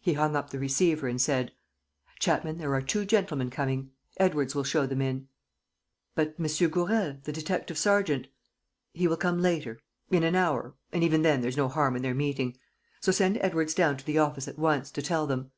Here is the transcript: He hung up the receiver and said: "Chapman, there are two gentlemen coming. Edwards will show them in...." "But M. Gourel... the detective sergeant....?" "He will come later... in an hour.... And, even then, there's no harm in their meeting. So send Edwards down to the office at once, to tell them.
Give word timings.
He 0.00 0.14
hung 0.14 0.36
up 0.36 0.48
the 0.48 0.58
receiver 0.58 1.06
and 1.06 1.20
said: 1.20 1.52
"Chapman, 2.18 2.56
there 2.56 2.72
are 2.74 2.80
two 2.80 3.04
gentlemen 3.04 3.50
coming. 3.50 3.90
Edwards 4.16 4.54
will 4.54 4.64
show 4.64 4.86
them 4.86 5.02
in...." 5.02 5.28
"But 6.14 6.36
M. 6.38 6.46
Gourel... 6.70 7.18
the 7.24 7.30
detective 7.30 7.76
sergeant....?" 7.76 8.28
"He 8.94 9.06
will 9.06 9.18
come 9.18 9.42
later... 9.42 9.78
in 10.10 10.22
an 10.22 10.34
hour.... 10.34 10.76
And, 10.94 11.04
even 11.04 11.20
then, 11.20 11.42
there's 11.42 11.58
no 11.58 11.68
harm 11.68 11.94
in 11.94 12.00
their 12.00 12.14
meeting. 12.14 12.56
So 13.02 13.12
send 13.12 13.36
Edwards 13.42 13.74
down 13.74 13.98
to 13.98 14.06
the 14.06 14.16
office 14.16 14.48
at 14.48 14.58
once, 14.58 14.90
to 14.92 15.02
tell 15.02 15.26
them. 15.26 15.50